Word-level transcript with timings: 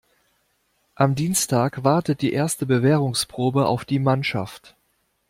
Am 0.95 1.13
Dienstag 1.13 1.83
wartet 1.83 2.23
die 2.23 2.33
erste 2.33 2.65
Bewährungsprobe 2.65 3.67
auf 3.67 3.85
die 3.85 3.99
Mannschaft. 3.99 4.75